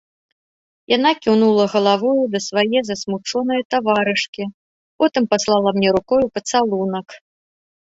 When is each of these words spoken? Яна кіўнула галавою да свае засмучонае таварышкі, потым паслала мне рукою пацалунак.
Яна 0.93 1.09
кіўнула 1.25 1.65
галавою 1.73 2.23
да 2.37 2.41
свае 2.47 2.79
засмучонае 2.87 3.61
таварышкі, 3.75 4.43
потым 5.05 5.23
паслала 5.37 5.69
мне 5.79 5.89
рукою 6.01 6.25
пацалунак. 6.41 7.07